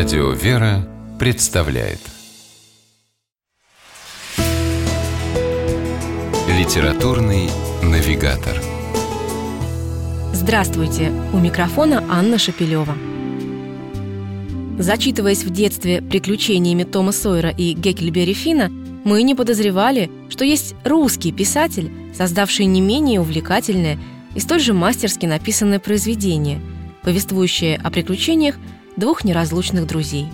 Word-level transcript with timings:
Радио 0.00 0.30
«Вера» 0.30 0.88
представляет 1.18 1.98
Литературный 6.48 7.50
навигатор 7.82 8.56
Здравствуйте! 10.32 11.12
У 11.34 11.38
микрофона 11.38 12.02
Анна 12.08 12.38
Шапилева. 12.38 12.96
Зачитываясь 14.78 15.44
в 15.44 15.50
детстве 15.50 16.00
приключениями 16.00 16.84
Тома 16.84 17.12
Сойера 17.12 17.50
и 17.50 17.74
Геккельбери 17.74 18.32
Фина, 18.32 18.70
мы 19.04 19.22
не 19.22 19.34
подозревали, 19.34 20.10
что 20.30 20.46
есть 20.46 20.76
русский 20.82 21.30
писатель, 21.30 21.92
создавший 22.16 22.64
не 22.64 22.80
менее 22.80 23.20
увлекательное 23.20 23.98
и 24.34 24.40
столь 24.40 24.60
же 24.60 24.72
мастерски 24.72 25.26
написанное 25.26 25.78
произведение, 25.78 26.58
повествующее 27.02 27.76
о 27.76 27.90
приключениях 27.90 28.56
двух 29.00 29.24
неразлучных 29.24 29.88
друзей. 29.88 30.28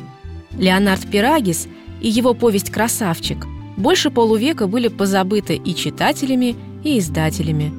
Леонард 0.59 1.07
Пирагис 1.11 1.69
и 2.03 2.09
его 2.09 2.35
повесть 2.35 2.71
«Красавчик» 2.71 3.47
больше 3.79 4.11
полувека 4.11 4.67
были 4.67 4.89
позабыты 4.89 5.55
и 5.55 5.75
читателями, 5.75 6.57
и 6.85 6.99
издателями. 6.99 7.73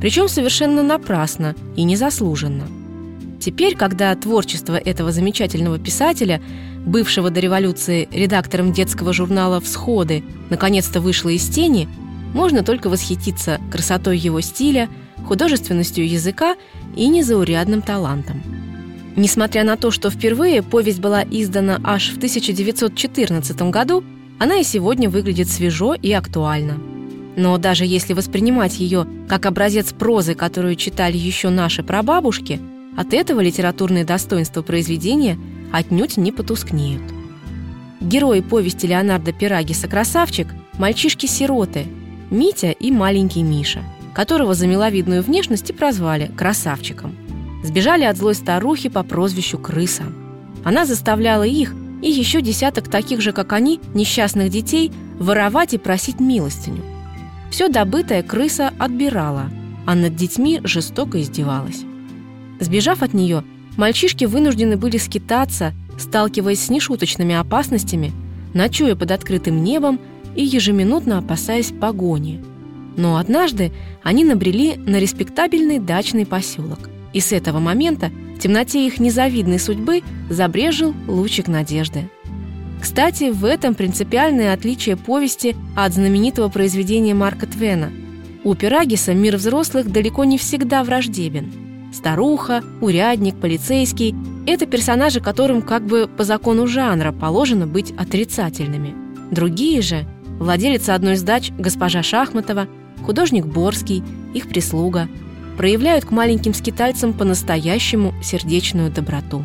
Причем 0.00 0.28
совершенно 0.28 0.82
напрасно 0.82 1.54
и 1.76 1.82
незаслуженно. 1.84 2.64
Теперь, 3.40 3.76
когда 3.76 4.14
творчество 4.14 4.76
этого 4.76 5.12
замечательного 5.12 5.78
писателя, 5.78 6.40
бывшего 6.86 7.30
до 7.30 7.40
революции 7.40 8.08
редактором 8.10 8.72
детского 8.72 9.12
журнала 9.12 9.60
«Всходы», 9.60 10.24
наконец-то 10.50 11.00
вышло 11.00 11.28
из 11.28 11.46
тени, 11.48 11.88
можно 12.32 12.62
только 12.62 12.88
восхититься 12.88 13.60
красотой 13.70 14.18
его 14.18 14.40
стиля, 14.40 14.88
художественностью 15.26 16.08
языка 16.08 16.56
и 16.96 17.08
незаурядным 17.08 17.80
талантом. 17.80 18.42
Несмотря 19.16 19.62
на 19.62 19.76
то, 19.76 19.90
что 19.90 20.10
впервые 20.10 20.62
повесть 20.62 21.00
была 21.00 21.22
издана 21.22 21.80
аж 21.84 22.10
в 22.10 22.16
1914 22.16 23.62
году, 23.70 24.02
она 24.40 24.56
и 24.56 24.64
сегодня 24.64 25.08
выглядит 25.08 25.48
свежо 25.48 25.94
и 25.94 26.10
актуально. 26.12 26.78
Но 27.36 27.56
даже 27.58 27.84
если 27.86 28.12
воспринимать 28.12 28.78
ее 28.78 29.06
как 29.28 29.46
образец 29.46 29.92
прозы, 29.92 30.34
которую 30.34 30.74
читали 30.74 31.16
еще 31.16 31.48
наши 31.48 31.82
прабабушки, 31.82 32.60
от 32.96 33.12
этого 33.14 33.40
литературные 33.40 34.04
достоинства 34.04 34.62
произведения 34.62 35.38
отнюдь 35.72 36.16
не 36.16 36.32
потускнеют. 36.32 37.02
Герои 38.00 38.40
повести 38.40 38.86
Леонардо 38.86 39.32
Пирагиса 39.32 39.88
«Красавчик»– 39.88 40.48
мальчишки-сироты 40.78 41.86
Митя 42.30 42.70
и 42.70 42.90
маленький 42.90 43.42
Миша, 43.42 43.82
которого 44.12 44.54
за 44.54 44.66
миловидную 44.66 45.22
внешность 45.22 45.70
и 45.70 45.72
прозвали 45.72 46.30
«красавчиком» 46.36 47.14
сбежали 47.64 48.04
от 48.04 48.16
злой 48.16 48.34
старухи 48.34 48.88
по 48.88 49.02
прозвищу 49.02 49.58
Крыса. 49.58 50.04
Она 50.62 50.86
заставляла 50.86 51.42
их 51.42 51.74
и 52.02 52.10
еще 52.10 52.42
десяток 52.42 52.88
таких 52.88 53.20
же, 53.20 53.32
как 53.32 53.52
они, 53.52 53.80
несчастных 53.94 54.50
детей, 54.50 54.92
воровать 55.18 55.74
и 55.74 55.78
просить 55.78 56.20
милостыню. 56.20 56.82
Все 57.50 57.68
добытое 57.68 58.22
крыса 58.22 58.72
отбирала, 58.78 59.48
а 59.86 59.94
над 59.94 60.14
детьми 60.14 60.60
жестоко 60.64 61.20
издевалась. 61.20 61.82
Сбежав 62.60 63.02
от 63.02 63.14
нее, 63.14 63.44
мальчишки 63.76 64.24
вынуждены 64.24 64.76
были 64.76 64.98
скитаться, 64.98 65.72
сталкиваясь 65.98 66.64
с 66.64 66.70
нешуточными 66.70 67.34
опасностями, 67.34 68.12
ночуя 68.52 68.96
под 68.96 69.10
открытым 69.10 69.62
небом 69.62 70.00
и 70.36 70.44
ежеминутно 70.44 71.18
опасаясь 71.18 71.72
погони. 71.72 72.44
Но 72.96 73.16
однажды 73.16 73.72
они 74.02 74.24
набрели 74.24 74.76
на 74.76 74.98
респектабельный 74.98 75.78
дачный 75.78 76.26
поселок. 76.26 76.90
И 77.14 77.20
с 77.20 77.32
этого 77.32 77.60
момента 77.60 78.10
в 78.36 78.40
темноте 78.40 78.86
их 78.86 79.00
незавидной 79.00 79.60
судьбы 79.60 80.02
забрежил 80.28 80.94
лучик 81.06 81.48
надежды. 81.48 82.10
Кстати, 82.82 83.30
в 83.30 83.46
этом 83.46 83.74
принципиальное 83.74 84.52
отличие 84.52 84.96
повести 84.96 85.56
от 85.74 85.94
знаменитого 85.94 86.48
произведения 86.48 87.14
Марка 87.14 87.46
Твена. 87.46 87.90
У 88.42 88.54
Пирагиса 88.54 89.14
мир 89.14 89.36
взрослых 89.36 89.90
далеко 89.90 90.24
не 90.24 90.36
всегда 90.36 90.84
враждебен. 90.84 91.50
Старуха, 91.94 92.62
урядник, 92.82 93.36
полицейский– 93.36 94.14
это 94.46 94.66
персонажи, 94.66 95.20
которым 95.20 95.62
как 95.62 95.86
бы 95.86 96.08
по 96.08 96.24
закону 96.24 96.66
жанра 96.66 97.12
положено 97.12 97.68
быть 97.68 97.92
отрицательными. 97.92 98.94
Другие 99.30 99.80
же– 99.80 100.04
владелец 100.40 100.88
одной 100.88 101.14
из 101.14 101.22
дач 101.22 101.52
госпожа 101.56 102.02
Шахматова, 102.02 102.66
художник 103.06 103.46
Борский, 103.46 104.02
их 104.34 104.48
прислуга– 104.48 105.08
проявляют 105.56 106.04
к 106.04 106.10
маленьким 106.10 106.54
скитальцам 106.54 107.12
по-настоящему 107.12 108.14
сердечную 108.22 108.90
доброту. 108.90 109.44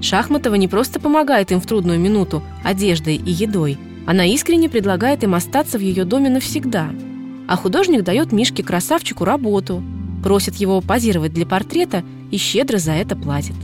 Шахматова 0.00 0.56
не 0.56 0.68
просто 0.68 0.98
помогает 0.98 1.52
им 1.52 1.60
в 1.60 1.66
трудную 1.66 2.00
минуту 2.00 2.42
одеждой 2.64 3.16
и 3.16 3.30
едой, 3.30 3.78
она 4.06 4.24
искренне 4.26 4.68
предлагает 4.68 5.22
им 5.22 5.34
остаться 5.34 5.78
в 5.78 5.80
ее 5.80 6.04
доме 6.04 6.28
навсегда. 6.28 6.90
А 7.46 7.56
художник 7.56 8.02
дает 8.02 8.32
Мишке-красавчику 8.32 9.24
работу, 9.24 9.82
просит 10.22 10.56
его 10.56 10.80
позировать 10.80 11.32
для 11.32 11.46
портрета 11.46 12.02
и 12.30 12.36
щедро 12.36 12.78
за 12.78 12.92
это 12.92 13.14
платит. 13.14 13.54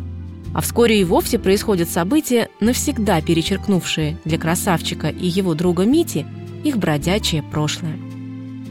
А 0.54 0.60
вскоре 0.60 1.00
и 1.00 1.04
вовсе 1.04 1.38
происходят 1.38 1.88
события, 1.88 2.48
навсегда 2.60 3.20
перечеркнувшие 3.20 4.18
для 4.24 4.38
красавчика 4.38 5.08
и 5.08 5.26
его 5.26 5.54
друга 5.54 5.84
Мити 5.84 6.26
их 6.64 6.78
бродячее 6.78 7.42
прошлое. 7.42 7.96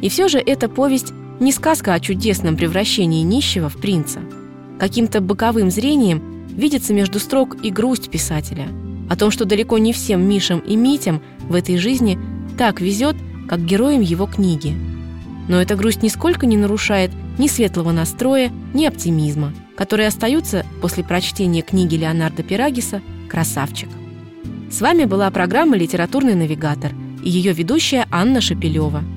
И 0.01 0.09
все 0.09 0.27
же 0.27 0.39
эта 0.39 0.69
повесть 0.69 1.13
не 1.39 1.51
сказка 1.51 1.93
о 1.93 1.99
чудесном 1.99 2.55
превращении 2.57 3.21
нищего 3.21 3.69
в 3.69 3.77
принца. 3.77 4.19
Каким-то 4.79 5.21
боковым 5.21 5.69
зрением 5.69 6.47
видится 6.49 6.93
между 6.93 7.19
строк 7.19 7.57
и 7.63 7.69
грусть 7.69 8.09
писателя. 8.09 8.67
О 9.09 9.15
том, 9.15 9.31
что 9.31 9.45
далеко 9.45 9.77
не 9.77 9.93
всем 9.93 10.27
Мишам 10.27 10.59
и 10.59 10.75
Митям 10.75 11.21
в 11.47 11.55
этой 11.55 11.77
жизни 11.77 12.19
так 12.57 12.81
везет, 12.81 13.15
как 13.47 13.63
героям 13.63 14.01
его 14.01 14.25
книги. 14.25 14.75
Но 15.47 15.61
эта 15.61 15.75
грусть 15.75 16.03
нисколько 16.03 16.45
не 16.45 16.57
нарушает 16.57 17.11
ни 17.37 17.47
светлого 17.47 17.91
настроя, 17.91 18.51
ни 18.73 18.85
оптимизма, 18.85 19.53
которые 19.77 20.07
остаются 20.07 20.65
после 20.81 21.03
прочтения 21.03 21.61
книги 21.61 21.95
Леонардо 21.95 22.43
Пирагиса 22.43 23.01
«Красавчик». 23.29 23.89
С 24.69 24.81
вами 24.81 25.05
была 25.05 25.29
программа 25.31 25.77
«Литературный 25.77 26.35
навигатор» 26.35 26.91
и 27.23 27.29
ее 27.29 27.53
ведущая 27.53 28.07
Анна 28.11 28.41
Шапилева– 28.41 29.03